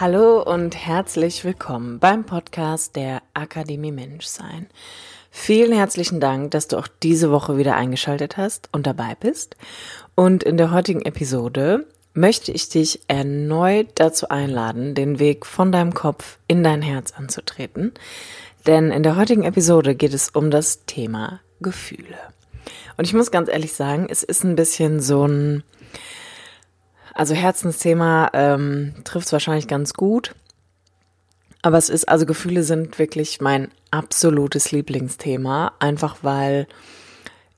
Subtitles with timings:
[0.00, 4.68] Hallo und herzlich willkommen beim Podcast der Akademie Menschsein.
[5.28, 9.56] Vielen herzlichen Dank, dass du auch diese Woche wieder eingeschaltet hast und dabei bist.
[10.14, 11.84] Und in der heutigen Episode
[12.14, 17.92] möchte ich dich erneut dazu einladen, den Weg von deinem Kopf in dein Herz anzutreten.
[18.68, 22.18] Denn in der heutigen Episode geht es um das Thema Gefühle.
[22.96, 25.64] Und ich muss ganz ehrlich sagen, es ist ein bisschen so ein
[27.18, 30.36] also Herzensthema ähm, trifft es wahrscheinlich ganz gut.
[31.62, 36.68] Aber es ist, also Gefühle sind wirklich mein absolutes Lieblingsthema, einfach weil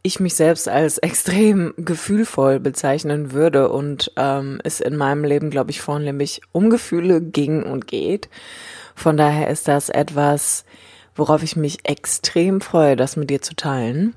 [0.03, 5.73] ich mich selbst als extrem gefühlvoll bezeichnen würde und ähm, es in meinem Leben, glaube
[5.73, 8.31] ich, vornehmlich um Gefühle ging und geht.
[8.95, 10.65] Von daher ist das etwas,
[11.15, 14.15] worauf ich mich extrem freue, das mit dir zu teilen.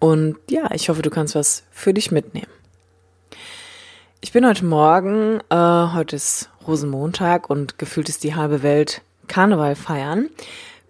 [0.00, 2.50] Und ja, ich hoffe, du kannst was für dich mitnehmen.
[4.22, 9.74] Ich bin heute Morgen, äh, heute ist Rosenmontag und gefühlt ist die halbe Welt Karneval
[9.74, 10.28] feiern,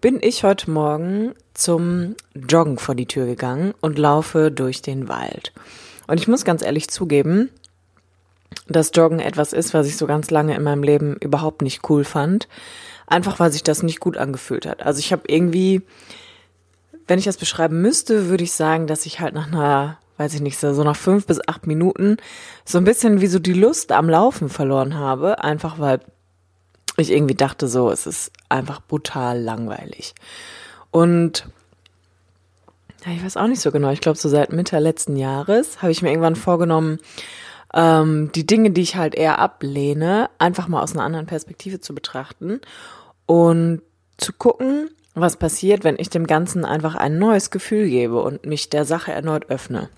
[0.01, 5.53] bin ich heute Morgen zum Joggen vor die Tür gegangen und laufe durch den Wald.
[6.07, 7.49] Und ich muss ganz ehrlich zugeben,
[8.67, 12.03] dass Joggen etwas ist, was ich so ganz lange in meinem Leben überhaupt nicht cool
[12.03, 12.49] fand.
[13.07, 14.83] Einfach weil sich das nicht gut angefühlt hat.
[14.83, 15.83] Also ich habe irgendwie,
[17.07, 20.41] wenn ich das beschreiben müsste, würde ich sagen, dass ich halt nach einer weiß ich
[20.41, 22.17] nicht, so nach fünf bis acht Minuten
[22.63, 25.99] so ein bisschen wie so die Lust am Laufen verloren habe, einfach weil
[26.97, 30.13] ich irgendwie dachte so, es ist einfach brutal langweilig.
[30.91, 31.47] Und
[33.03, 35.91] ja, ich weiß auch nicht so genau, ich glaube so seit Mitte letzten Jahres habe
[35.91, 36.99] ich mir irgendwann vorgenommen,
[37.73, 41.95] ähm, die Dinge, die ich halt eher ablehne, einfach mal aus einer anderen Perspektive zu
[41.95, 42.61] betrachten
[43.25, 43.81] und
[44.17, 48.69] zu gucken, was passiert, wenn ich dem Ganzen einfach ein neues Gefühl gebe und mich
[48.69, 49.89] der Sache erneut öffne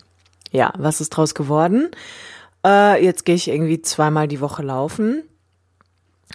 [0.53, 1.89] ja, was ist draus geworden?
[2.65, 5.23] Äh, jetzt gehe ich irgendwie zweimal die Woche laufen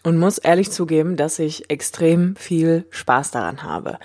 [0.02, 3.98] und muss ehrlich zugeben, dass ich extrem viel Spaß daran habe.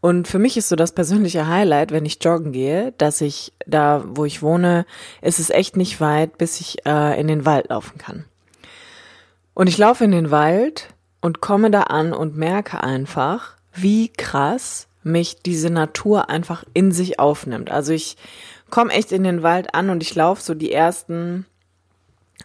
[0.00, 4.04] Und für mich ist so das persönliche Highlight, wenn ich joggen gehe, dass ich da,
[4.06, 4.86] wo ich wohne,
[5.22, 8.24] ist es echt nicht weit, bis ich äh, in den Wald laufen kann.
[9.54, 14.86] Und ich laufe in den Wald und komme da an und merke einfach, wie krass
[15.02, 17.70] mich diese Natur einfach in sich aufnimmt.
[17.70, 18.16] Also ich
[18.70, 21.46] komme echt in den Wald an und ich laufe so die ersten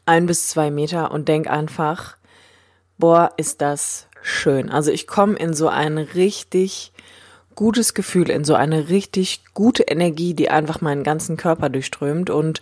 [0.05, 2.17] ein bis zwei Meter und denk einfach,
[2.97, 4.69] boah, ist das schön.
[4.69, 6.91] Also ich komme in so ein richtig
[7.55, 12.61] gutes Gefühl, in so eine richtig gute Energie, die einfach meinen ganzen Körper durchströmt und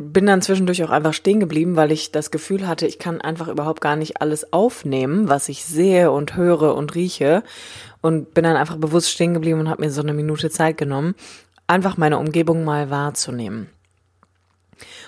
[0.00, 3.48] bin dann zwischendurch auch einfach stehen geblieben, weil ich das Gefühl hatte, ich kann einfach
[3.48, 7.42] überhaupt gar nicht alles aufnehmen, was ich sehe und höre und rieche
[8.00, 11.16] und bin dann einfach bewusst stehen geblieben und habe mir so eine Minute Zeit genommen
[11.68, 13.68] einfach meine Umgebung mal wahrzunehmen.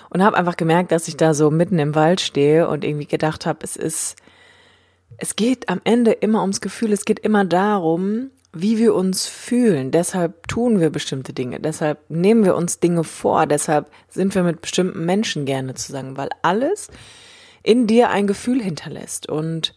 [0.09, 3.45] Und habe einfach gemerkt, dass ich da so mitten im Wald stehe und irgendwie gedacht
[3.45, 4.15] habe, es ist,
[5.17, 9.91] es geht am Ende immer ums Gefühl, es geht immer darum, wie wir uns fühlen.
[9.91, 14.61] Deshalb tun wir bestimmte Dinge, deshalb nehmen wir uns Dinge vor, deshalb sind wir mit
[14.61, 16.89] bestimmten Menschen gerne zusammen, weil alles
[17.63, 19.73] in dir ein Gefühl hinterlässt und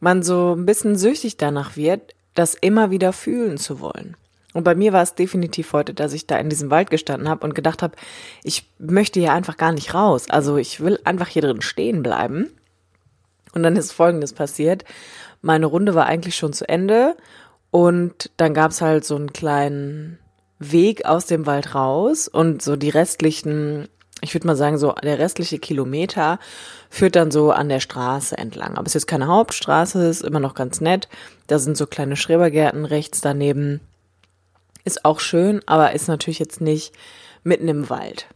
[0.00, 4.16] man so ein bisschen süchtig danach wird, das immer wieder fühlen zu wollen.
[4.54, 7.44] Und bei mir war es definitiv heute, dass ich da in diesem Wald gestanden habe
[7.44, 7.96] und gedacht habe,
[8.44, 10.30] ich möchte hier einfach gar nicht raus.
[10.30, 12.50] Also ich will einfach hier drin stehen bleiben.
[13.52, 14.84] Und dann ist Folgendes passiert.
[15.42, 17.16] Meine Runde war eigentlich schon zu Ende
[17.70, 20.18] und dann gab es halt so einen kleinen
[20.60, 23.88] Weg aus dem Wald raus und so die restlichen,
[24.20, 26.38] ich würde mal sagen, so der restliche Kilometer
[26.88, 28.76] führt dann so an der Straße entlang.
[28.76, 31.08] Aber es ist keine Hauptstraße, ist immer noch ganz nett.
[31.48, 33.80] Da sind so kleine Schrebergärten rechts daneben
[34.84, 36.94] ist auch schön, aber ist natürlich jetzt nicht
[37.42, 38.26] mitten im Wald.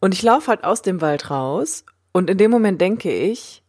[0.00, 3.62] Und ich laufe halt aus dem Wald raus und in dem Moment denke ich,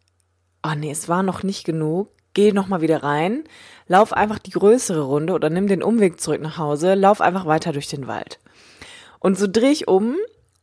[0.64, 3.44] oh nee, es war noch nicht genug, geh noch mal wieder rein,
[3.86, 7.72] lauf einfach die größere Runde oder nimm den Umweg zurück nach Hause, lauf einfach weiter
[7.72, 8.38] durch den Wald.
[9.20, 10.16] Und so drehe ich um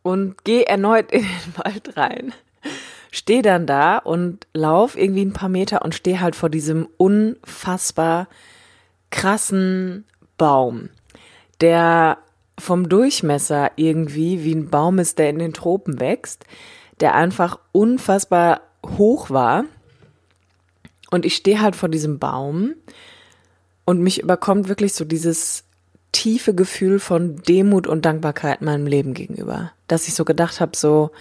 [0.03, 2.33] und gehe erneut in den Wald rein.
[3.11, 8.27] Stehe dann da und lauf irgendwie ein paar Meter und stehe halt vor diesem unfassbar
[9.09, 10.05] krassen
[10.37, 10.89] Baum
[11.61, 12.17] der
[12.59, 16.45] vom Durchmesser irgendwie wie ein Baum ist, der in den Tropen wächst,
[16.99, 18.61] der einfach unfassbar
[18.97, 19.65] hoch war.
[21.11, 22.75] Und ich stehe halt vor diesem Baum
[23.85, 25.63] und mich überkommt wirklich so dieses
[26.11, 29.71] tiefe Gefühl von Demut und Dankbarkeit meinem Leben gegenüber.
[29.87, 31.11] Dass ich so gedacht habe, so,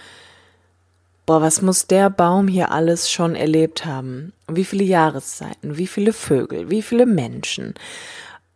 [1.25, 4.31] boah, was muss der Baum hier alles schon erlebt haben?
[4.47, 7.75] Wie viele Jahreszeiten, wie viele Vögel, wie viele Menschen,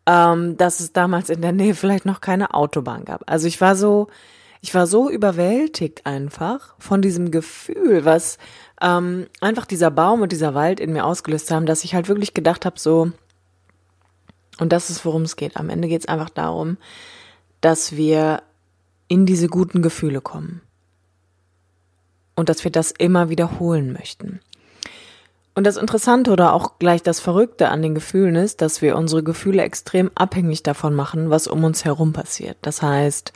[0.09, 3.29] ähm, dass es damals in der Nähe vielleicht noch keine Autobahn gab.
[3.29, 4.07] Also ich war so,
[4.59, 8.39] ich war so überwältigt einfach von diesem Gefühl, was
[8.81, 12.33] ähm, einfach dieser Baum und dieser Wald in mir ausgelöst haben, dass ich halt wirklich
[12.33, 13.11] gedacht habe, so,
[14.57, 15.55] und das ist, worum es geht.
[15.57, 16.77] Am Ende geht es einfach darum,
[17.61, 18.41] dass wir
[19.07, 20.61] in diese guten Gefühle kommen.
[22.35, 24.39] Und dass wir das immer wiederholen möchten.
[25.55, 29.23] Und das Interessante oder auch gleich das Verrückte an den Gefühlen ist, dass wir unsere
[29.23, 32.57] Gefühle extrem abhängig davon machen, was um uns herum passiert.
[32.61, 33.33] Das heißt,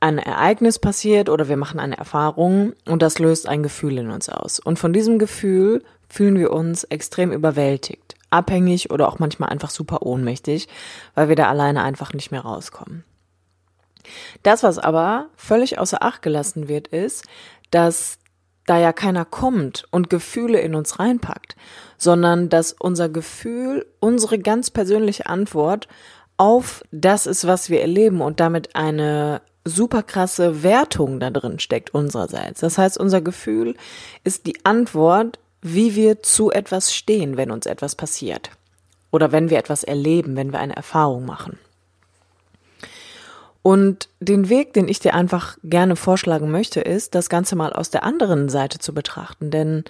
[0.00, 4.28] ein Ereignis passiert oder wir machen eine Erfahrung und das löst ein Gefühl in uns
[4.28, 4.58] aus.
[4.58, 10.02] Und von diesem Gefühl fühlen wir uns extrem überwältigt, abhängig oder auch manchmal einfach super
[10.02, 10.68] ohnmächtig,
[11.14, 13.04] weil wir da alleine einfach nicht mehr rauskommen.
[14.42, 17.24] Das, was aber völlig außer Acht gelassen wird, ist,
[17.70, 18.18] dass
[18.66, 21.56] da ja keiner kommt und Gefühle in uns reinpackt,
[21.96, 25.88] sondern dass unser Gefühl unsere ganz persönliche Antwort
[26.36, 31.94] auf das ist, was wir erleben und damit eine super krasse Wertung da drin steckt
[31.94, 32.60] unsererseits.
[32.60, 33.74] Das heißt, unser Gefühl
[34.22, 38.50] ist die Antwort, wie wir zu etwas stehen, wenn uns etwas passiert
[39.10, 41.58] oder wenn wir etwas erleben, wenn wir eine Erfahrung machen.
[43.66, 47.90] Und den Weg, den ich dir einfach gerne vorschlagen möchte, ist, das Ganze mal aus
[47.90, 49.50] der anderen Seite zu betrachten.
[49.50, 49.82] Denn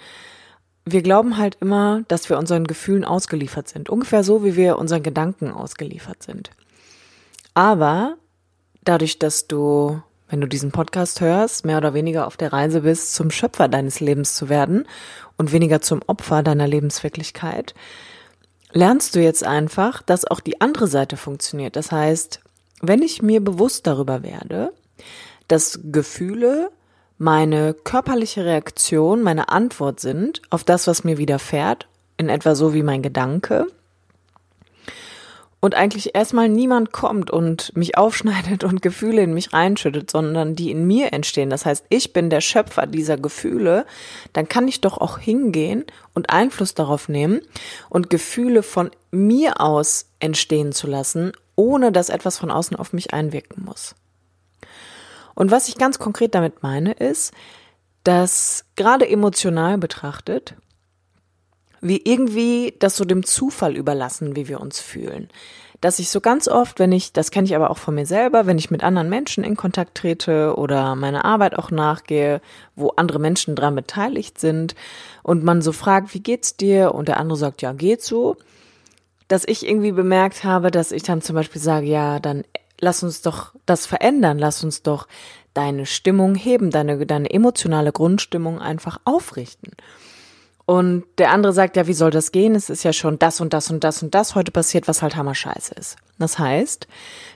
[0.83, 3.87] wir glauben halt immer, dass wir unseren Gefühlen ausgeliefert sind.
[3.87, 6.49] Ungefähr so, wie wir unseren Gedanken ausgeliefert sind.
[7.53, 8.15] Aber
[8.83, 13.13] dadurch, dass du, wenn du diesen Podcast hörst, mehr oder weniger auf der Reise bist,
[13.13, 14.87] zum Schöpfer deines Lebens zu werden
[15.37, 17.75] und weniger zum Opfer deiner Lebenswirklichkeit,
[18.71, 21.75] lernst du jetzt einfach, dass auch die andere Seite funktioniert.
[21.75, 22.41] Das heißt,
[22.81, 24.73] wenn ich mir bewusst darüber werde,
[25.47, 26.71] dass Gefühle
[27.17, 31.87] meine körperliche Reaktion, meine Antwort sind auf das, was mir widerfährt,
[32.17, 33.67] in etwa so wie mein Gedanke,
[35.59, 40.71] und eigentlich erstmal niemand kommt und mich aufschneidet und Gefühle in mich reinschüttet, sondern die
[40.71, 41.49] in mir entstehen.
[41.49, 43.85] Das heißt, ich bin der Schöpfer dieser Gefühle,
[44.33, 47.41] dann kann ich doch auch hingehen und Einfluss darauf nehmen
[47.89, 53.13] und Gefühle von mir aus entstehen zu lassen, ohne dass etwas von außen auf mich
[53.13, 53.95] einwirken muss.
[55.35, 57.33] Und was ich ganz konkret damit meine, ist,
[58.03, 60.55] dass gerade emotional betrachtet,
[61.81, 65.29] wir irgendwie das so dem Zufall überlassen, wie wir uns fühlen.
[65.81, 68.47] Dass ich so ganz oft, wenn ich, das kenne ich aber auch von mir selber,
[68.47, 72.41] wenn ich mit anderen Menschen in Kontakt trete oder meine Arbeit auch nachgehe,
[72.75, 74.73] wo andere Menschen dran beteiligt sind
[75.21, 76.95] und man so fragt, wie geht's dir?
[76.95, 78.37] Und der andere sagt, ja, geht so,
[79.27, 82.43] dass ich irgendwie bemerkt habe, dass ich dann zum Beispiel sage, ja, dann
[82.79, 85.07] lass uns doch das verändern, lass uns doch
[85.53, 89.71] deine Stimmung heben, deine, deine emotionale Grundstimmung einfach aufrichten.
[90.65, 92.53] Und der andere sagt, ja, wie soll das gehen?
[92.53, 95.15] Es ist ja schon das und das und das und das heute passiert, was halt
[95.15, 95.95] hammer scheiße ist.
[96.19, 96.87] Das heißt,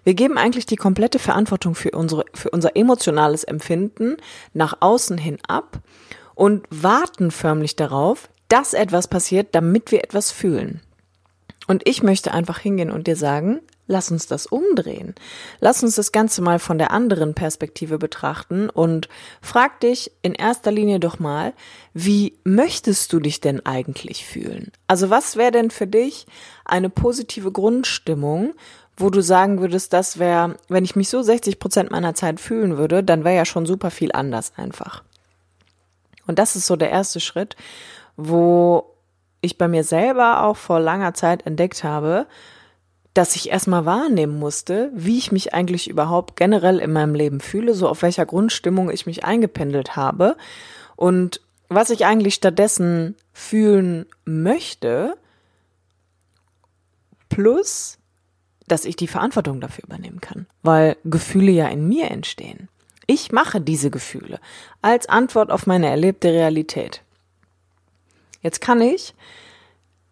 [0.03, 4.17] wir geben eigentlich die komplette Verantwortung für unsere, für unser emotionales Empfinden
[4.53, 5.79] nach außen hin ab
[6.36, 10.81] und warten förmlich darauf, dass etwas passiert, damit wir etwas fühlen.
[11.68, 15.13] Und ich möchte einfach hingehen und dir sagen, lass uns das umdrehen.
[15.60, 19.10] Lass uns das Ganze mal von der anderen Perspektive betrachten und
[19.41, 21.53] frag dich in erster Linie doch mal,
[21.94, 24.72] wie möchtest du dich denn eigentlich fühlen?
[24.88, 26.25] Also was wäre denn für dich
[26.65, 28.53] eine positive Grundstimmung,
[28.98, 32.77] wo du sagen würdest, das wäre, wenn ich mich so 60 Prozent meiner Zeit fühlen
[32.77, 35.03] würde, dann wäre ja schon super viel anders einfach.
[36.27, 37.56] Und das ist so der erste Schritt,
[38.15, 38.90] wo
[39.41, 42.27] ich bei mir selber auch vor langer Zeit entdeckt habe,
[43.13, 47.74] dass ich erstmal wahrnehmen musste, wie ich mich eigentlich überhaupt generell in meinem Leben fühle,
[47.74, 50.38] so auf welcher Grundstimmung ich mich eingependelt habe
[50.95, 55.15] und was ich eigentlich stattdessen fühlen möchte,
[57.29, 57.98] plus,
[58.67, 62.69] dass ich die Verantwortung dafür übernehmen kann, weil Gefühle ja in mir entstehen.
[63.07, 64.39] Ich mache diese Gefühle
[64.81, 67.03] als Antwort auf meine erlebte Realität.
[68.41, 69.13] Jetzt kann ich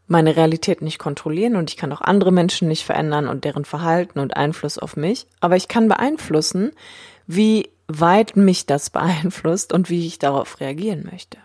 [0.07, 4.19] meine Realität nicht kontrollieren und ich kann auch andere Menschen nicht verändern und deren Verhalten
[4.19, 6.71] und Einfluss auf mich, aber ich kann beeinflussen,
[7.27, 11.37] wie weit mich das beeinflusst und wie ich darauf reagieren möchte.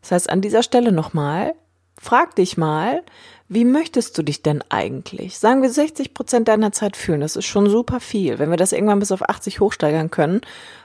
[0.00, 1.54] Das heißt, an dieser Stelle nochmal,
[2.00, 3.02] frag dich mal,
[3.48, 5.38] Wie möchtest du dich denn eigentlich?
[5.38, 7.20] Sagen wir 60 Prozent deiner Zeit fühlen.
[7.20, 8.40] Das ist schon super viel.
[8.40, 10.40] Wenn wir das irgendwann bis auf 80 hochsteigern können,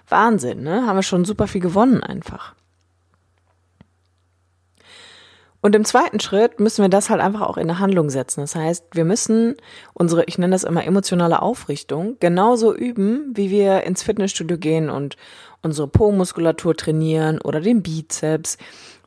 [0.08, 0.86] Wahnsinn, ne?
[0.86, 2.54] Haben wir schon super viel gewonnen einfach.
[5.62, 8.42] Und im zweiten Schritt müssen wir das halt einfach auch in eine Handlung setzen.
[8.42, 9.56] Das heißt, wir müssen
[9.94, 15.18] unsere, ich nenne das immer emotionale Aufrichtung, genauso üben, wie wir ins Fitnessstudio gehen und
[15.62, 18.58] unsere Po-Muskulatur trainieren oder den Bizeps.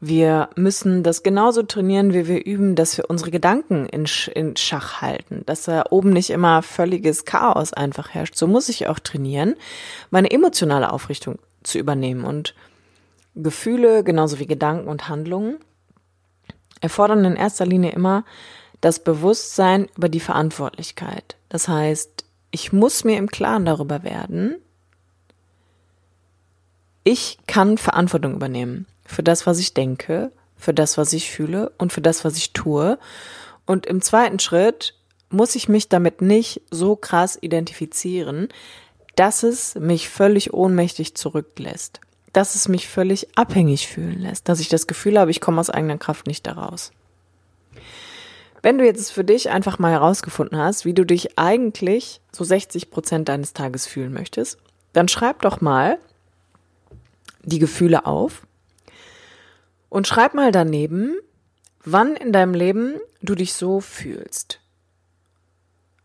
[0.00, 5.00] Wir müssen das genauso trainieren, wie wir üben, dass wir unsere Gedanken in, in Schach
[5.00, 8.37] halten, dass da oben nicht immer völliges Chaos einfach herrscht.
[8.37, 9.56] So muss ich auch trainieren,
[10.11, 12.54] meine emotionale Aufrichtung zu übernehmen und
[13.34, 15.58] Gefühle genauso wie Gedanken und Handlungen
[16.85, 18.25] erfordern in erster Linie immer
[18.81, 21.37] das Bewusstsein über die Verantwortlichkeit.
[21.49, 24.57] Das heißt, ich muss mir im Klaren darüber werden,
[27.03, 31.93] ich kann Verantwortung übernehmen für das, was ich denke, für das, was ich fühle und
[31.93, 32.99] für das, was ich tue.
[33.67, 34.95] Und im zweiten Schritt
[35.31, 38.49] muss ich mich damit nicht so krass identifizieren,
[39.17, 42.00] dass es mich völlig ohnmächtig zurücklässt
[42.35, 45.71] dass es mich völlig abhängig fühlen lässt, dass ich das Gefühl habe, ich komme aus
[45.71, 46.93] eigener Kraft nicht daraus.
[48.61, 52.91] Wenn du jetzt für dich einfach mal herausgefunden hast, wie du dich eigentlich so 60
[52.91, 54.59] Prozent deines Tages fühlen möchtest,
[54.93, 55.99] dann schreib doch mal
[57.43, 58.47] die Gefühle auf
[59.91, 61.17] und schreib mal daneben,
[61.85, 64.61] wann in deinem Leben du dich so fühlst.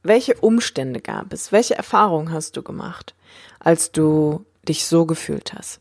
[0.03, 1.51] Welche Umstände gab es?
[1.51, 3.15] Welche Erfahrungen hast du gemacht,
[3.59, 5.79] als du dich so gefühlt hast?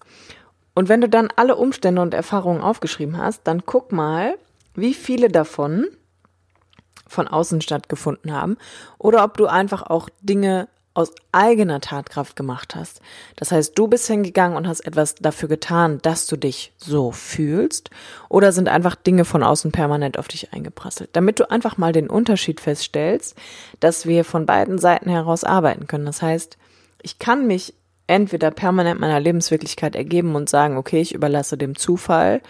[0.78, 4.38] Und wenn du dann alle Umstände und Erfahrungen aufgeschrieben hast, dann guck mal,
[4.76, 5.88] wie viele davon
[7.04, 8.56] von außen stattgefunden haben
[8.97, 13.00] oder ob du einfach auch Dinge aus eigener Tatkraft gemacht hast.
[13.35, 17.90] Das heißt, du bist hingegangen und hast etwas dafür getan, dass du dich so fühlst
[18.28, 21.11] oder sind einfach Dinge von außen permanent auf dich eingeprasselt.
[21.14, 23.35] Damit du einfach mal den Unterschied feststellst,
[23.80, 26.06] dass wir von beiden Seiten heraus arbeiten können.
[26.06, 26.56] Das heißt,
[27.02, 27.75] ich kann mich
[28.08, 32.42] entweder permanent meiner Lebenswirklichkeit ergeben und sagen, okay, ich überlasse dem Zufall,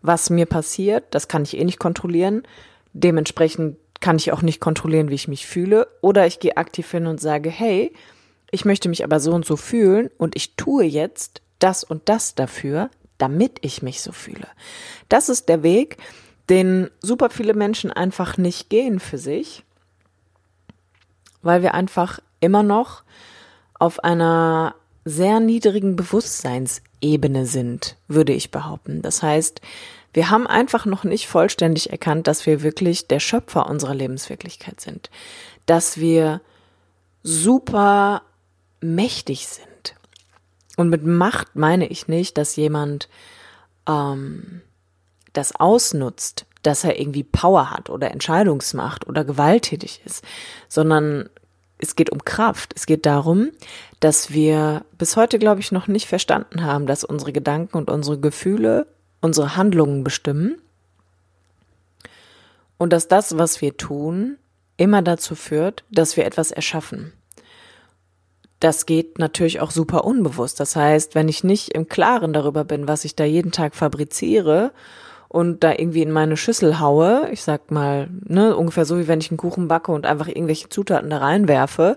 [0.00, 2.44] was mir passiert, das kann ich eh nicht kontrollieren.
[2.92, 5.88] Dementsprechend kann ich auch nicht kontrollieren, wie ich mich fühle.
[6.02, 7.92] Oder ich gehe aktiv hin und sage, hey,
[8.50, 12.34] ich möchte mich aber so und so fühlen und ich tue jetzt das und das
[12.34, 14.46] dafür, damit ich mich so fühle.
[15.08, 15.96] Das ist der Weg,
[16.48, 19.64] den super viele Menschen einfach nicht gehen für sich,
[21.42, 23.02] weil wir einfach immer noch
[23.74, 24.74] auf einer
[25.04, 29.02] sehr niedrigen Bewusstseinsebene sind, würde ich behaupten.
[29.02, 29.60] Das heißt,
[30.12, 35.10] wir haben einfach noch nicht vollständig erkannt, dass wir wirklich der Schöpfer unserer Lebenswirklichkeit sind,
[35.66, 36.40] dass wir
[37.22, 38.22] super
[38.80, 39.94] mächtig sind.
[40.76, 43.08] Und mit Macht meine ich nicht, dass jemand
[43.88, 44.62] ähm,
[45.32, 50.24] das ausnutzt, dass er irgendwie Power hat oder Entscheidungsmacht oder gewalttätig ist,
[50.68, 51.28] sondern
[51.78, 52.72] es geht um Kraft.
[52.76, 53.50] Es geht darum,
[54.00, 58.18] dass wir bis heute, glaube ich, noch nicht verstanden haben, dass unsere Gedanken und unsere
[58.18, 58.86] Gefühle
[59.20, 60.60] unsere Handlungen bestimmen
[62.76, 64.38] und dass das, was wir tun,
[64.76, 67.12] immer dazu führt, dass wir etwas erschaffen.
[68.60, 70.58] Das geht natürlich auch super unbewusst.
[70.60, 74.72] Das heißt, wenn ich nicht im Klaren darüber bin, was ich da jeden Tag fabriziere
[75.28, 79.20] und da irgendwie in meine Schüssel haue, ich sag mal, ne, ungefähr so wie wenn
[79.20, 81.96] ich einen Kuchen backe und einfach irgendwelche Zutaten da reinwerfe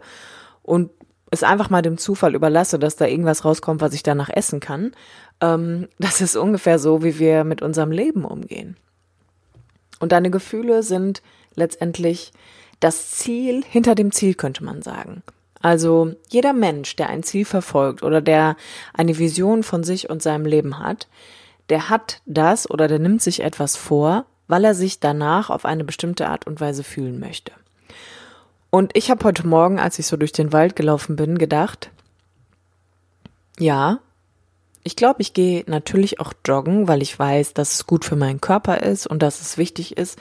[0.63, 0.91] und
[1.31, 4.91] es einfach mal dem Zufall überlasse, dass da irgendwas rauskommt, was ich danach essen kann.
[5.39, 8.75] Ähm, das ist ungefähr so, wie wir mit unserem Leben umgehen.
[10.00, 11.21] Und deine Gefühle sind
[11.55, 12.31] letztendlich
[12.79, 15.23] das Ziel hinter dem Ziel, könnte man sagen.
[15.61, 18.57] Also jeder Mensch, der ein Ziel verfolgt oder der
[18.93, 21.07] eine Vision von sich und seinem Leben hat,
[21.69, 25.83] der hat das oder der nimmt sich etwas vor, weil er sich danach auf eine
[25.83, 27.51] bestimmte Art und Weise fühlen möchte.
[28.69, 31.89] Und ich habe heute Morgen, als ich so durch den Wald gelaufen bin, gedacht,
[33.59, 33.99] ja,
[34.83, 38.41] ich glaube, ich gehe natürlich auch joggen, weil ich weiß, dass es gut für meinen
[38.41, 40.17] Körper ist und dass es wichtig ist,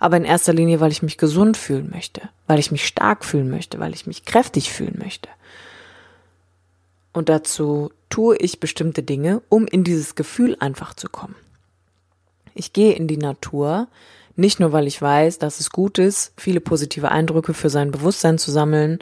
[0.00, 3.50] aber in erster Linie, weil ich mich gesund fühlen möchte, weil ich mich stark fühlen
[3.50, 5.28] möchte, weil ich mich kräftig fühlen möchte.
[7.12, 11.36] Und dazu tue ich bestimmte Dinge, um in dieses Gefühl einfach zu kommen.
[12.54, 13.88] Ich gehe in die Natur,
[14.36, 18.38] nicht nur weil ich weiß, dass es gut ist, viele positive Eindrücke für sein Bewusstsein
[18.38, 18.98] zu sammeln,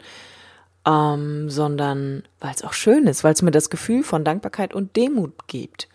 [0.85, 4.95] ähm, sondern weil es auch schön ist, weil es mir das Gefühl von Dankbarkeit und
[4.95, 5.87] Demut gibt.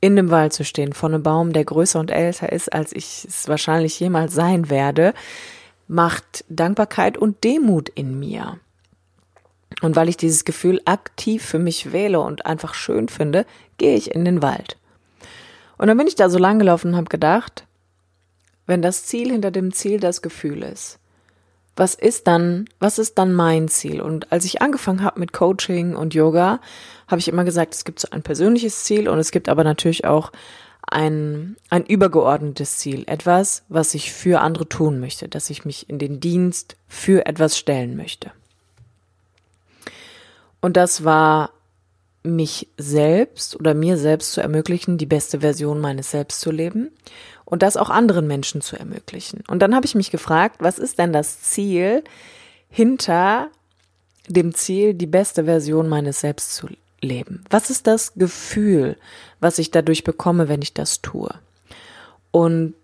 [0.00, 3.26] In dem Wald zu stehen, vor einem Baum, der größer und älter ist, als ich
[3.28, 5.12] es wahrscheinlich jemals sein werde,
[5.88, 8.58] macht Dankbarkeit und Demut in mir.
[9.80, 13.46] Und weil ich dieses Gefühl aktiv für mich wähle und einfach schön finde,
[13.78, 14.76] gehe ich in den Wald.
[15.78, 17.64] Und dann bin ich da so lang gelaufen und habe gedacht,
[18.66, 20.98] wenn das Ziel hinter dem Ziel das Gefühl ist?
[21.76, 24.00] Was ist dann, was ist dann mein Ziel?
[24.00, 26.60] Und als ich angefangen habe mit Coaching und Yoga,
[27.08, 30.04] habe ich immer gesagt, es gibt so ein persönliches Ziel und es gibt aber natürlich
[30.04, 30.30] auch
[30.86, 35.98] ein, ein übergeordnetes Ziel, etwas, was ich für andere tun möchte, dass ich mich in
[35.98, 38.32] den Dienst für etwas stellen möchte.
[40.60, 41.50] Und das war
[42.22, 46.90] mich selbst oder mir selbst zu ermöglichen, die beste Version meines Selbst zu leben
[47.46, 49.42] und das auch anderen Menschen zu ermöglichen.
[49.48, 52.04] Und dann habe ich mich gefragt, was ist denn das Ziel
[52.68, 53.48] hinter
[54.28, 56.68] dem Ziel, die beste Version meines Selbst zu
[57.00, 57.44] leben?
[57.48, 58.96] Was ist das Gefühl,
[59.40, 61.30] was ich dadurch bekomme, wenn ich das tue?
[62.30, 62.74] Und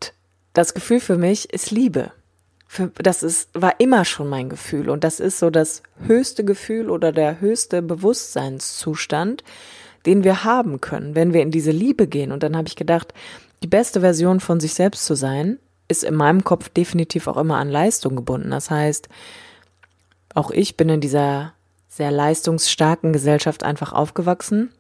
[0.55, 2.11] das Gefühl für mich ist Liebe
[2.99, 7.13] das ist, war immer schon mein Gefühl und das ist so das höchste Gefühl oder
[7.13, 9.45] der höchste Bewusstseinszustand,
[10.05, 12.33] den wir haben können, wenn wir in diese Liebe gehen.
[12.33, 13.15] Und dann habe ich gedacht,
[13.63, 15.59] die beste Version von sich selbst zu sein,
[15.89, 18.51] ist in meinem Kopf definitiv auch immer an Leistung gebunden.
[18.51, 19.09] Das heißt,
[20.35, 21.55] auch ich bin in dieser
[21.89, 24.71] sehr leistungsstarken Gesellschaft einfach aufgewachsen,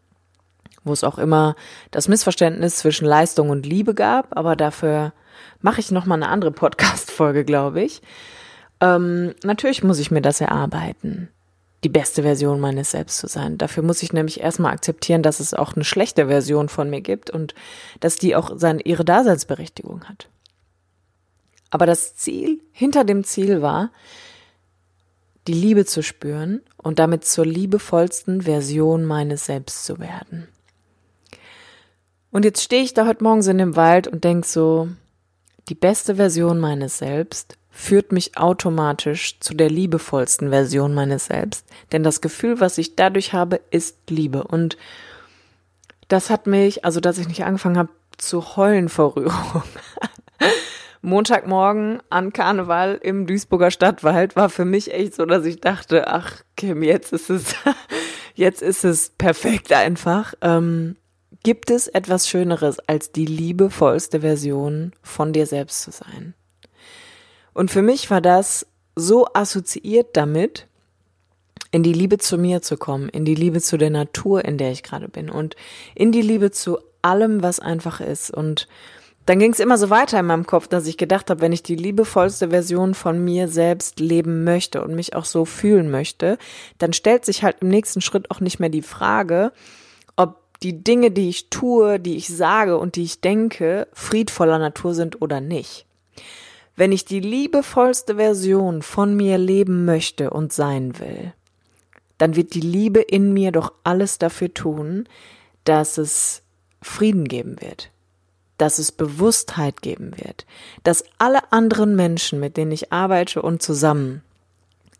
[0.84, 1.56] wo es auch immer
[1.90, 5.12] das Missverständnis zwischen Leistung und Liebe gab, aber dafür
[5.60, 8.02] mache ich noch mal eine andere Podcast-Folge, glaube ich.
[8.80, 11.28] Ähm, natürlich muss ich mir das erarbeiten,
[11.84, 13.58] die beste Version meines Selbst zu sein.
[13.58, 17.30] Dafür muss ich nämlich erstmal akzeptieren, dass es auch eine schlechte Version von mir gibt
[17.30, 17.54] und
[18.00, 20.28] dass die auch seine, ihre Daseinsberechtigung hat.
[21.70, 23.90] Aber das Ziel hinter dem Ziel war,
[25.46, 30.48] die Liebe zu spüren und damit zur liebevollsten Version meines Selbst zu werden.
[32.30, 34.88] Und jetzt stehe ich da heute morgens in dem Wald und denke so,
[35.68, 41.66] die beste Version meines Selbst führt mich automatisch zu der liebevollsten Version meines Selbst.
[41.92, 44.44] Denn das Gefühl, was ich dadurch habe, ist Liebe.
[44.44, 44.78] Und
[46.08, 49.62] das hat mich, also dass ich nicht angefangen habe zu heulen vor Rührung.
[51.02, 56.42] Montagmorgen an Karneval im Duisburger Stadtwald war für mich echt so, dass ich dachte, ach
[56.56, 57.54] Kim, jetzt ist es,
[58.34, 60.34] jetzt ist es perfekt einfach.
[60.40, 60.96] Ähm,
[61.46, 66.34] Gibt es etwas Schöneres, als die liebevollste Version von dir selbst zu sein?
[67.54, 70.66] Und für mich war das so assoziiert damit,
[71.70, 74.72] in die Liebe zu mir zu kommen, in die Liebe zu der Natur, in der
[74.72, 75.54] ich gerade bin und
[75.94, 78.32] in die Liebe zu allem, was einfach ist.
[78.32, 78.66] Und
[79.26, 81.62] dann ging es immer so weiter in meinem Kopf, dass ich gedacht habe, wenn ich
[81.62, 86.38] die liebevollste Version von mir selbst leben möchte und mich auch so fühlen möchte,
[86.78, 89.52] dann stellt sich halt im nächsten Schritt auch nicht mehr die Frage,
[90.62, 95.20] die Dinge, die ich tue, die ich sage und die ich denke, friedvoller Natur sind
[95.20, 95.86] oder nicht.
[96.76, 101.32] Wenn ich die liebevollste Version von mir leben möchte und sein will,
[102.18, 105.08] dann wird die Liebe in mir doch alles dafür tun,
[105.64, 106.42] dass es
[106.82, 107.90] Frieden geben wird,
[108.58, 110.46] dass es Bewusstheit geben wird,
[110.84, 114.22] dass alle anderen Menschen, mit denen ich arbeite und zusammen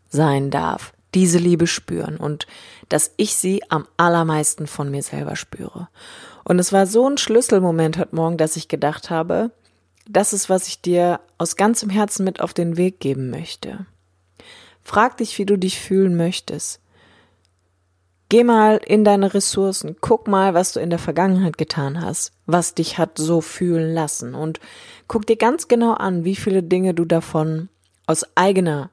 [0.09, 2.47] sein darf, diese Liebe spüren und
[2.89, 5.87] dass ich sie am allermeisten von mir selber spüre.
[6.43, 9.51] Und es war so ein Schlüsselmoment heute Morgen, dass ich gedacht habe,
[10.09, 13.85] das ist, was ich dir aus ganzem Herzen mit auf den Weg geben möchte.
[14.83, 16.79] Frag dich, wie du dich fühlen möchtest.
[18.29, 22.73] Geh mal in deine Ressourcen, guck mal, was du in der Vergangenheit getan hast, was
[22.73, 24.59] dich hat so fühlen lassen und
[25.07, 27.69] guck dir ganz genau an, wie viele Dinge du davon
[28.05, 28.89] aus eigener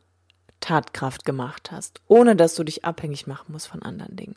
[0.64, 4.36] Tatkraft gemacht hast, ohne dass du dich abhängig machen musst von anderen Dingen?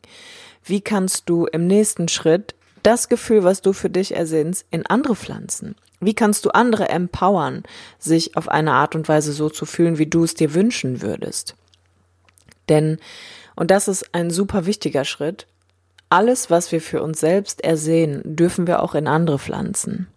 [0.63, 5.15] Wie kannst du im nächsten Schritt das Gefühl, was du für dich ersinnst, in andere
[5.15, 5.75] pflanzen?
[6.01, 7.63] Wie kannst du andere empowern,
[7.97, 11.55] sich auf eine Art und Weise so zu fühlen, wie du es dir wünschen würdest?
[12.67, 12.97] Denn,
[13.55, 15.47] und das ist ein super wichtiger Schritt,
[16.09, 20.07] alles, was wir für uns selbst ersehen, dürfen wir auch in andere pflanzen.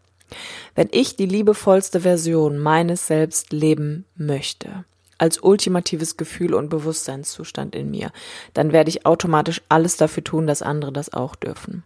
[0.75, 4.85] Wenn ich die liebevollste Version meines Selbst leben möchte,
[5.20, 8.11] als ultimatives Gefühl und Bewusstseinszustand in mir,
[8.54, 11.83] dann werde ich automatisch alles dafür tun, dass andere das auch dürfen.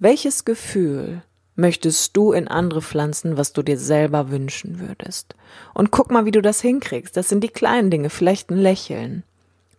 [0.00, 1.22] Welches Gefühl
[1.54, 5.36] möchtest du in andere pflanzen, was du dir selber wünschen würdest?
[5.74, 7.16] Und guck mal, wie du das hinkriegst.
[7.16, 9.22] Das sind die kleinen Dinge, vielleicht ein Lächeln,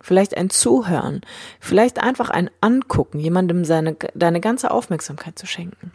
[0.00, 1.20] vielleicht ein Zuhören,
[1.58, 5.92] vielleicht einfach ein Angucken, jemandem seine, deine ganze Aufmerksamkeit zu schenken.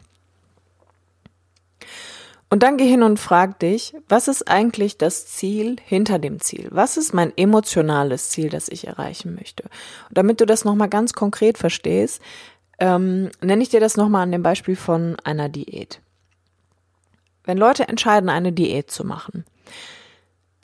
[2.56, 6.70] Und dann geh hin und frag dich, was ist eigentlich das Ziel hinter dem Ziel?
[6.72, 9.63] Was ist mein emotionales Ziel, das ich erreichen möchte?
[9.63, 12.22] Und damit du das nochmal ganz konkret verstehst,
[12.80, 16.00] ähm, nenne ich dir das nochmal an dem Beispiel von einer Diät.
[17.44, 19.44] Wenn Leute entscheiden, eine Diät zu machen,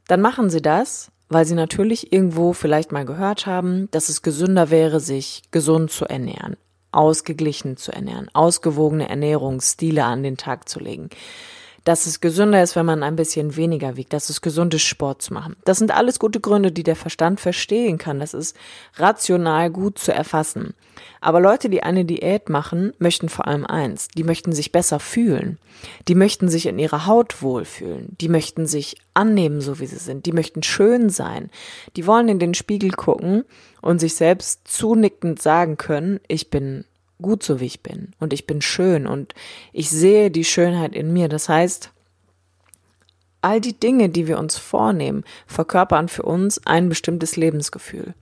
[0.08, 4.69] dann machen sie das, weil sie natürlich irgendwo vielleicht mal gehört haben, dass es gesünder
[4.69, 6.56] wäre, sich gesund zu ernähren,
[6.93, 11.10] ausgeglichen zu ernähren, ausgewogene Ernährungsstile an den Tag zu legen
[11.84, 15.22] dass es gesünder ist, wenn man ein bisschen weniger wiegt, dass es gesund ist, Sport
[15.22, 15.56] zu machen.
[15.65, 18.20] Das sind alles gute Gründe, die der Verstand verstehen kann.
[18.20, 18.56] Das ist
[18.96, 20.74] rational gut zu erfassen.
[21.22, 24.08] Aber Leute, die eine Diät machen, möchten vor allem eins.
[24.10, 25.58] Die möchten sich besser fühlen.
[26.08, 28.15] Die möchten sich in ihrer Haut wohlfühlen.
[28.20, 30.26] Die möchten sich annehmen, so wie sie sind.
[30.26, 31.50] Die möchten schön sein.
[31.96, 33.44] Die wollen in den Spiegel gucken
[33.82, 36.86] und sich selbst zunickend sagen können, ich bin
[37.21, 39.34] gut so wie ich bin und ich bin schön und
[39.73, 41.29] ich sehe die Schönheit in mir.
[41.29, 41.91] Das heißt,
[43.41, 48.13] all die Dinge, die wir uns vornehmen, verkörpern für uns ein bestimmtes Lebensgefühl.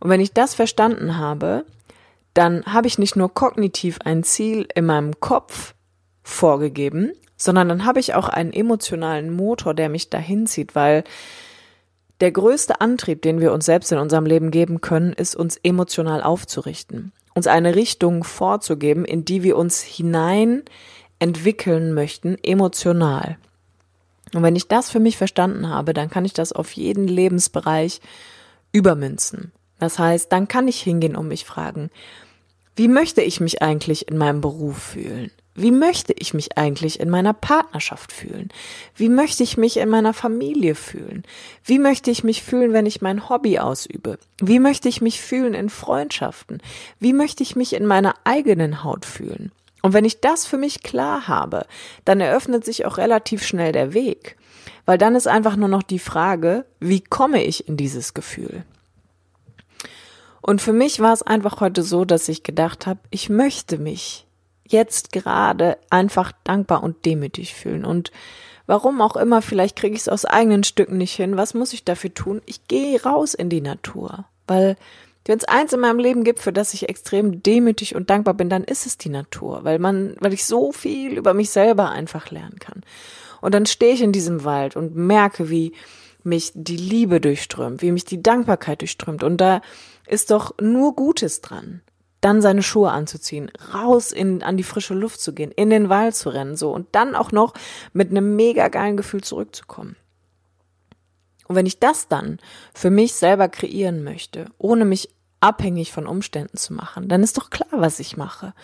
[0.00, 1.64] Und wenn ich das verstanden habe,
[2.34, 5.74] dann habe ich nicht nur kognitiv ein Ziel in meinem Kopf
[6.22, 11.04] vorgegeben, sondern dann habe ich auch einen emotionalen Motor, der mich dahin zieht, weil
[12.20, 16.22] der größte Antrieb, den wir uns selbst in unserem Leben geben können, ist uns emotional
[16.22, 20.62] aufzurichten uns eine Richtung vorzugeben, in die wir uns hinein
[21.18, 23.38] entwickeln möchten, emotional.
[24.34, 28.00] Und wenn ich das für mich verstanden habe, dann kann ich das auf jeden Lebensbereich
[28.72, 29.52] übermünzen.
[29.78, 31.90] Das heißt, dann kann ich hingehen und mich fragen,
[32.76, 35.30] wie möchte ich mich eigentlich in meinem Beruf fühlen?
[35.54, 38.48] Wie möchte ich mich eigentlich in meiner Partnerschaft fühlen?
[38.96, 41.24] Wie möchte ich mich in meiner Familie fühlen?
[41.64, 44.18] Wie möchte ich mich fühlen, wenn ich mein Hobby ausübe?
[44.40, 46.62] Wie möchte ich mich fühlen in Freundschaften?
[47.00, 49.52] Wie möchte ich mich in meiner eigenen Haut fühlen?
[49.82, 51.66] Und wenn ich das für mich klar habe,
[52.04, 54.36] dann eröffnet sich auch relativ schnell der Weg.
[54.86, 58.64] Weil dann ist einfach nur noch die Frage, wie komme ich in dieses Gefühl?
[60.40, 64.26] Und für mich war es einfach heute so, dass ich gedacht habe, ich möchte mich
[64.72, 67.84] jetzt gerade einfach dankbar und demütig fühlen.
[67.84, 68.10] Und
[68.66, 71.36] warum auch immer, vielleicht kriege ich es aus eigenen Stücken nicht hin.
[71.36, 72.42] Was muss ich dafür tun?
[72.46, 74.24] Ich gehe raus in die Natur.
[74.46, 74.76] Weil
[75.24, 78.48] wenn es eins in meinem Leben gibt, für das ich extrem demütig und dankbar bin,
[78.48, 82.30] dann ist es die Natur, weil man, weil ich so viel über mich selber einfach
[82.30, 82.82] lernen kann.
[83.40, 85.74] Und dann stehe ich in diesem Wald und merke, wie
[86.24, 89.22] mich die Liebe durchströmt, wie mich die Dankbarkeit durchströmt.
[89.22, 89.60] Und da
[90.06, 91.82] ist doch nur Gutes dran
[92.22, 96.14] dann seine Schuhe anzuziehen, raus in, an die frische Luft zu gehen, in den Wald
[96.14, 97.52] zu rennen, so und dann auch noch
[97.92, 99.96] mit einem mega geilen Gefühl zurückzukommen.
[101.48, 102.38] Und wenn ich das dann
[102.72, 107.50] für mich selber kreieren möchte, ohne mich abhängig von Umständen zu machen, dann ist doch
[107.50, 108.54] klar, was ich mache.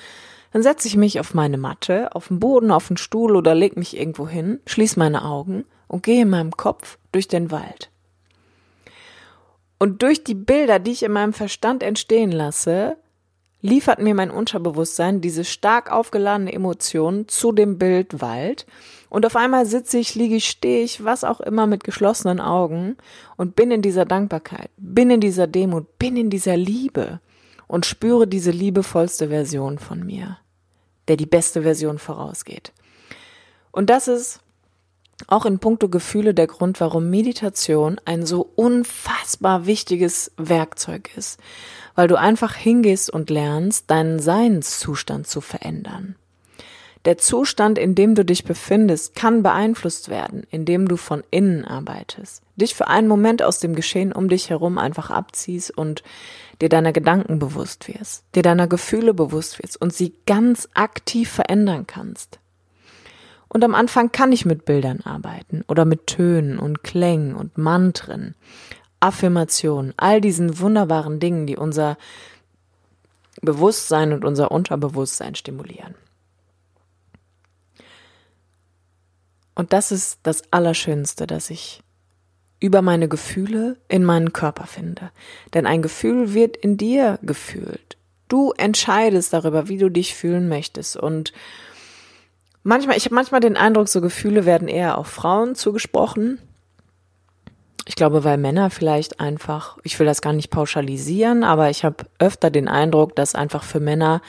[0.53, 3.77] Dann setze ich mich auf meine Matte, auf den Boden, auf den Stuhl oder leg
[3.77, 7.91] mich irgendwo hin, schließe meine Augen und gehe in meinem Kopf durch den Wald.
[9.79, 12.97] Und durch die Bilder, die ich in meinem Verstand entstehen lasse,
[13.61, 18.67] liefert mir mein Unterbewusstsein diese stark aufgeladene Emotion zu dem Bild Wald.
[19.11, 22.97] Und auf einmal sitze ich, liege ich, stehe ich, was auch immer mit geschlossenen Augen
[23.37, 27.21] und bin in dieser Dankbarkeit, bin in dieser Demut, bin in dieser Liebe
[27.67, 30.39] und spüre diese liebevollste Version von mir,
[31.09, 32.73] der die beste Version vorausgeht.
[33.73, 34.41] Und das ist
[35.27, 41.39] auch in puncto Gefühle der Grund, warum Meditation ein so unfassbar wichtiges Werkzeug ist
[41.99, 46.15] weil du einfach hingehst und lernst, deinen Seinszustand zu verändern.
[47.07, 52.45] Der Zustand, in dem du dich befindest, kann beeinflusst werden, indem du von innen arbeitest,
[52.55, 56.05] dich für einen Moment aus dem Geschehen um dich herum einfach abziehst und
[56.61, 61.89] dir deiner Gedanken bewusst wirst, dir deiner Gefühle bewusst wirst und sie ganz aktiv verändern
[61.89, 62.39] kannst.
[63.49, 68.35] Und am Anfang kann ich mit Bildern arbeiten oder mit Tönen und Klängen und Mantren.
[69.01, 71.97] Affirmation, all diesen wunderbaren Dingen, die unser
[73.41, 75.95] Bewusstsein und unser Unterbewusstsein stimulieren.
[79.55, 81.83] Und das ist das Allerschönste, dass ich
[82.61, 85.11] über meine Gefühle in meinen Körper finde.
[85.55, 87.97] Denn ein Gefühl wird in dir gefühlt.
[88.29, 90.97] Du entscheidest darüber, wie du dich fühlen möchtest.
[90.97, 91.33] Und
[92.69, 96.39] manchmal, ich habe manchmal den Eindruck, so Gefühle werden eher auf Frauen zugesprochen.
[97.87, 102.05] Ich glaube, weil Männer vielleicht einfach, ich will das gar nicht pauschalisieren, aber ich habe
[102.19, 104.21] öfter den Eindruck, dass einfach für Männer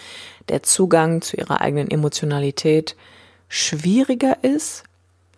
[0.48, 2.96] der Zugang zu ihrer eigenen Emotionalität
[3.50, 4.84] schwieriger ist.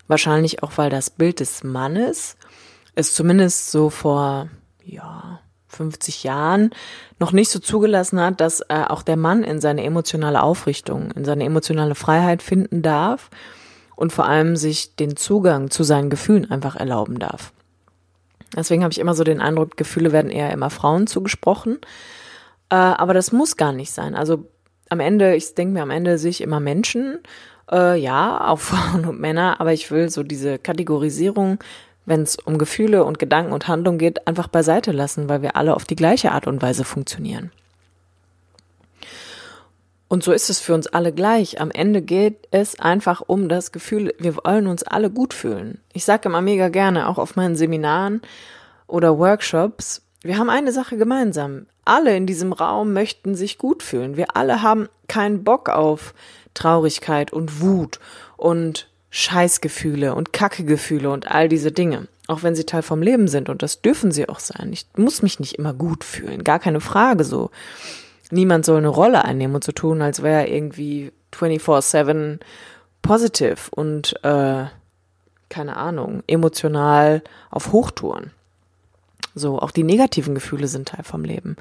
[0.07, 2.37] Wahrscheinlich auch, weil das Bild des Mannes
[2.93, 4.49] es zumindest so vor,
[4.85, 5.39] ja,
[5.71, 6.71] 50 Jahren
[7.19, 11.25] noch nicht so zugelassen hat, dass äh, auch der Mann in seine emotionale Aufrichtung, in
[11.25, 13.29] seine emotionale Freiheit finden darf
[13.95, 17.53] und vor allem sich den Zugang zu seinen Gefühlen einfach erlauben darf.
[18.55, 21.79] Deswegen habe ich immer so den Eindruck, Gefühle werden eher immer Frauen zugesprochen.
[22.69, 24.15] Äh, aber das muss gar nicht sein.
[24.15, 24.45] Also
[24.89, 27.19] am Ende, ich denke mir am Ende sehe ich immer Menschen,
[27.71, 31.59] äh, ja, auch Frauen und Männer, aber ich will so diese Kategorisierung,
[32.11, 35.73] wenn es um Gefühle und Gedanken und Handlung geht, einfach beiseite lassen, weil wir alle
[35.73, 37.53] auf die gleiche Art und Weise funktionieren.
[40.09, 41.61] Und so ist es für uns alle gleich.
[41.61, 45.79] Am Ende geht es einfach um das Gefühl, wir wollen uns alle gut fühlen.
[45.93, 48.21] Ich sage immer mega gerne, auch auf meinen Seminaren
[48.87, 51.65] oder Workshops, wir haben eine Sache gemeinsam.
[51.85, 54.17] Alle in diesem Raum möchten sich gut fühlen.
[54.17, 56.13] Wir alle haben keinen Bock auf
[56.53, 58.01] Traurigkeit und Wut
[58.35, 62.07] und Scheißgefühle und Kackegefühle und all diese Dinge.
[62.27, 64.71] Auch wenn sie Teil vom Leben sind und das dürfen sie auch sein.
[64.73, 66.43] Ich muss mich nicht immer gut fühlen.
[66.43, 67.51] Gar keine Frage so
[68.31, 72.39] niemand soll eine Rolle einnehmen und so tun, als wäre er irgendwie 24-7
[73.01, 74.65] positive und äh,
[75.49, 78.31] keine Ahnung, emotional auf Hochtouren.
[79.33, 81.55] So, auch die negativen Gefühle sind Teil vom Leben.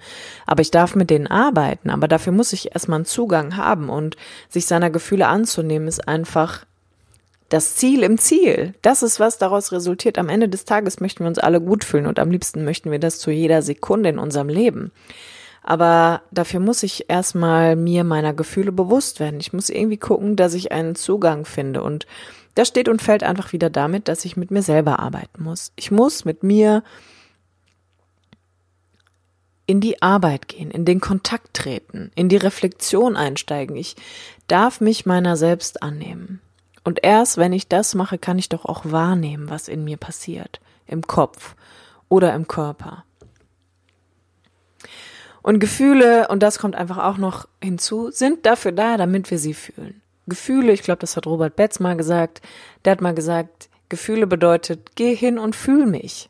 [0.45, 4.17] Aber ich darf mit denen arbeiten, aber dafür muss ich erstmal einen Zugang haben und
[4.49, 6.65] sich seiner Gefühle anzunehmen ist einfach
[7.51, 8.75] das Ziel im Ziel.
[8.81, 10.19] Das ist, was daraus resultiert.
[10.19, 12.99] Am Ende des Tages möchten wir uns alle gut fühlen und am liebsten möchten wir
[12.99, 14.93] das zu jeder Sekunde in unserem Leben.
[15.63, 19.41] Aber dafür muss ich erstmal mir meiner Gefühle bewusst werden.
[19.41, 21.83] Ich muss irgendwie gucken, dass ich einen Zugang finde.
[21.83, 22.07] Und
[22.55, 25.73] das steht und fällt einfach wieder damit, dass ich mit mir selber arbeiten muss.
[25.75, 26.83] Ich muss mit mir
[29.67, 33.77] in die Arbeit gehen, in den Kontakt treten, in die Reflexion einsteigen.
[33.77, 33.97] Ich
[34.47, 36.41] darf mich meiner selbst annehmen.
[36.85, 40.61] Und erst wenn ich das mache, kann ich doch auch wahrnehmen, was in mir passiert,
[40.87, 41.55] im Kopf
[42.09, 43.05] oder im Körper.
[45.43, 49.55] Und Gefühle, und das kommt einfach auch noch hinzu, sind dafür da, damit wir sie
[49.55, 50.03] fühlen.
[50.27, 52.43] Gefühle, ich glaube, das hat Robert Betz mal gesagt,
[52.85, 56.29] der hat mal gesagt, Gefühle bedeutet, geh hin und fühl mich.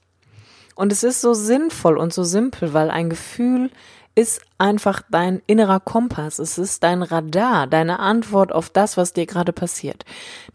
[0.74, 3.70] Und es ist so sinnvoll und so simpel, weil ein Gefühl
[4.14, 9.26] ist einfach dein innerer Kompass, es ist dein Radar, deine Antwort auf das, was dir
[9.26, 10.04] gerade passiert.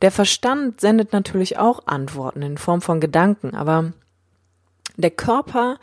[0.01, 3.93] Der Verstand sendet natürlich auch Antworten in Form von Gedanken, aber
[4.97, 5.77] der Körper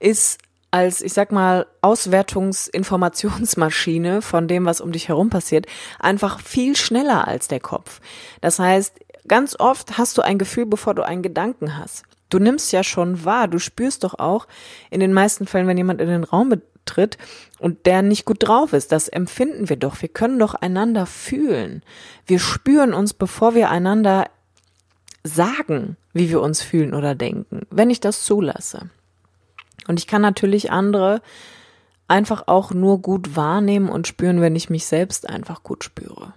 [0.00, 0.38] ist
[0.72, 5.66] als, ich sag mal, Auswertungsinformationsmaschine von dem, was um dich herum passiert,
[5.98, 8.00] einfach viel schneller als der Kopf.
[8.40, 12.04] Das heißt, ganz oft hast du ein Gefühl, bevor du einen Gedanken hast.
[12.30, 14.46] Du nimmst ja schon wahr, du spürst doch auch
[14.90, 16.48] in den meisten Fällen, wenn jemand in den Raum
[16.84, 17.18] betritt
[17.58, 20.00] und der nicht gut drauf ist, das empfinden wir doch.
[20.02, 21.82] Wir können doch einander fühlen.
[22.26, 24.28] Wir spüren uns, bevor wir einander
[25.24, 28.90] sagen, wie wir uns fühlen oder denken, wenn ich das zulasse.
[29.88, 31.22] Und ich kann natürlich andere
[32.08, 36.34] einfach auch nur gut wahrnehmen und spüren, wenn ich mich selbst einfach gut spüre.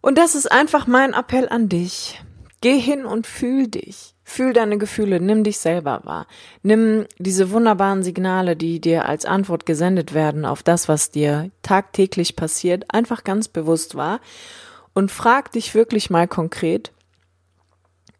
[0.00, 2.22] Und das ist einfach mein Appell an dich.
[2.60, 4.15] Geh hin und fühl dich.
[4.28, 6.26] Fühl deine Gefühle, nimm dich selber wahr.
[6.64, 12.34] Nimm diese wunderbaren Signale, die dir als Antwort gesendet werden auf das, was dir tagtäglich
[12.34, 14.20] passiert, einfach ganz bewusst wahr
[14.94, 16.90] und frag dich wirklich mal konkret,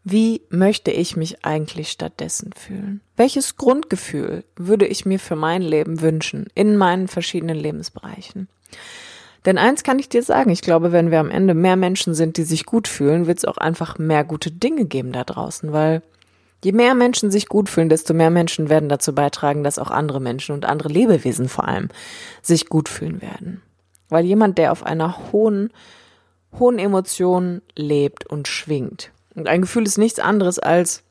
[0.05, 3.01] wie möchte ich mich eigentlich stattdessen fühlen?
[3.17, 8.47] Welches Grundgefühl würde ich mir für mein Leben wünschen in meinen verschiedenen Lebensbereichen?
[9.47, 12.37] Denn eins kann ich dir sagen, ich glaube, wenn wir am Ende mehr Menschen sind,
[12.37, 16.03] die sich gut fühlen, wird es auch einfach mehr gute Dinge geben da draußen, weil
[16.65, 20.21] je mehr Menschen sich gut fühlen, desto mehr Menschen werden dazu beitragen, dass auch andere
[20.21, 21.91] Menschen und andere Lebewesen vor allem
[22.43, 23.63] sich gut fühlen werden.
[24.09, 25.73] Weil jemand, der auf einer hohen,
[26.59, 31.03] hohen Emotion lebt und schwingt, und ein Gefühl ist nichts anderes als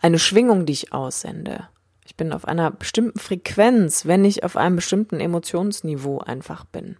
[0.00, 1.68] eine Schwingung, die ich aussende.
[2.06, 6.96] Ich bin auf einer bestimmten Frequenz, wenn ich auf einem bestimmten Emotionsniveau einfach bin.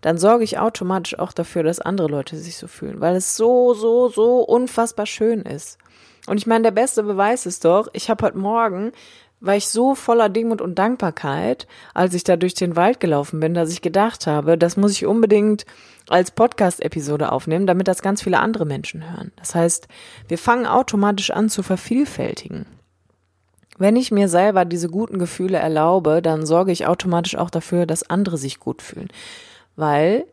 [0.00, 3.74] Dann sorge ich automatisch auch dafür, dass andere Leute sich so fühlen, weil es so,
[3.74, 5.78] so, so unfassbar schön ist.
[6.26, 8.92] Und ich meine, der beste Beweis ist doch, ich habe heute Morgen
[9.40, 13.54] war ich so voller Demut und Dankbarkeit, als ich da durch den Wald gelaufen bin,
[13.54, 15.64] dass ich gedacht habe, das muss ich unbedingt
[16.08, 19.30] als Podcast-Episode aufnehmen, damit das ganz viele andere Menschen hören.
[19.36, 19.86] Das heißt,
[20.26, 22.66] wir fangen automatisch an zu vervielfältigen.
[23.78, 28.10] Wenn ich mir selber diese guten Gefühle erlaube, dann sorge ich automatisch auch dafür, dass
[28.10, 29.08] andere sich gut fühlen.
[29.78, 30.26] Weil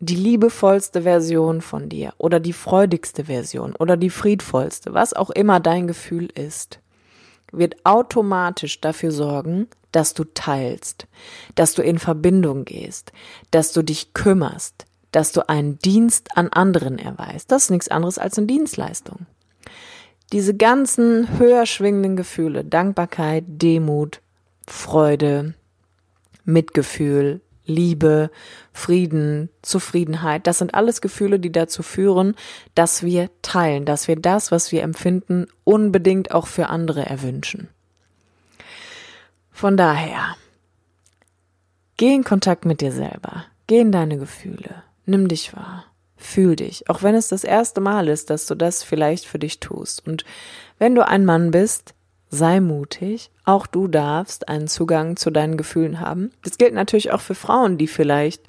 [0.00, 5.60] die liebevollste Version von dir oder die freudigste Version oder die friedvollste, was auch immer
[5.60, 6.80] dein Gefühl ist,
[7.52, 11.06] wird automatisch dafür sorgen, dass du teilst,
[11.56, 13.12] dass du in Verbindung gehst,
[13.50, 17.52] dass du dich kümmerst, dass du einen Dienst an anderen erweist.
[17.52, 19.26] Das ist nichts anderes als eine Dienstleistung.
[20.32, 24.22] Diese ganzen höher schwingenden Gefühle, Dankbarkeit, Demut,
[24.66, 25.52] Freude,
[26.46, 28.30] Mitgefühl, Liebe,
[28.72, 32.34] Frieden, Zufriedenheit, das sind alles Gefühle, die dazu führen,
[32.74, 37.68] dass wir teilen, dass wir das, was wir empfinden, unbedingt auch für andere erwünschen.
[39.50, 40.36] Von daher,
[41.96, 45.84] geh in Kontakt mit dir selber, geh in deine Gefühle, nimm dich wahr,
[46.16, 49.60] fühl dich, auch wenn es das erste Mal ist, dass du das vielleicht für dich
[49.60, 50.06] tust.
[50.06, 50.24] Und
[50.78, 51.94] wenn du ein Mann bist,
[52.34, 53.30] sei mutig.
[53.44, 56.30] Auch du darfst einen Zugang zu deinen Gefühlen haben.
[56.42, 58.42] Das gilt natürlich auch für Frauen, die vielleicht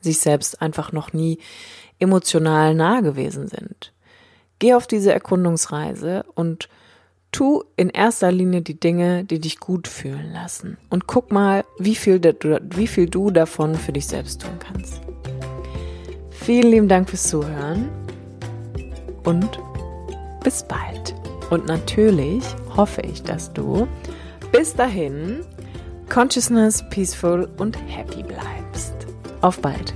[0.00, 1.38] sich selbst einfach noch nie
[1.98, 3.92] emotional nahe gewesen sind.
[4.58, 6.68] Geh auf diese Erkundungsreise und
[7.32, 10.78] tu in erster Linie die Dinge, die dich gut fühlen lassen.
[10.88, 15.00] Und guck mal, wie viel, wie viel du davon für dich selbst tun kannst.
[16.30, 17.88] Vielen lieben Dank fürs Zuhören
[19.24, 19.60] und
[20.42, 21.19] bis bald.
[21.50, 22.44] Und natürlich
[22.76, 23.86] hoffe ich, dass du
[24.52, 25.40] bis dahin
[26.08, 28.94] consciousness, peaceful und happy bleibst.
[29.40, 29.94] Auf bald.